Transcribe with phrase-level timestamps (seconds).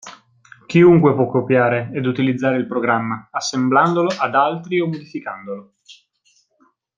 [0.65, 5.73] Chiunque può copiare ed utilizzare il programma, assemblandolo ad altri o modificandolo.